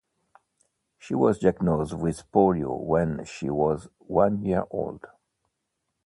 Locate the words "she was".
0.97-1.37, 3.25-3.87